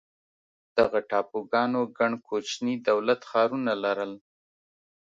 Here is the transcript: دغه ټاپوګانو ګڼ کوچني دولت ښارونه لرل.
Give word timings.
دغه 0.77 0.99
ټاپوګانو 1.09 1.81
ګڼ 1.97 2.11
کوچني 2.27 2.73
دولت 2.87 3.21
ښارونه 3.29 3.73
لرل. 3.83 4.13